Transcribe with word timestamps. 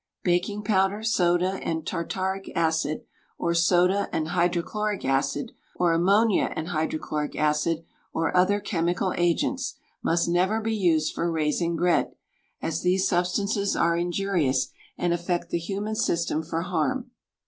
Baking 0.23 0.63
powder, 0.63 1.03
soda, 1.03 1.59
and 1.61 1.85
tartaric 1.85 2.51
acid, 2.55 3.03
or 3.37 3.53
soda 3.53 4.09
and 4.11 4.29
hydrochloric 4.29 5.05
acid, 5.05 5.51
or 5.75 5.93
ammonia 5.93 6.51
and 6.55 6.69
hydrochloric 6.69 7.35
acid, 7.35 7.83
or 8.11 8.35
other 8.35 8.59
chemical 8.59 9.13
agents, 9.15 9.75
must 10.01 10.27
never 10.27 10.59
be 10.59 10.73
used 10.75 11.13
for 11.13 11.31
raising 11.31 11.75
bread, 11.75 12.15
as 12.63 12.81
these 12.81 13.07
substances 13.07 13.75
are 13.75 13.95
injurious, 13.95 14.69
and 14.97 15.13
affect 15.13 15.51
the 15.51 15.59
human 15.59 15.93
system 15.93 16.41
for 16.41 16.63
harm. 16.63 17.11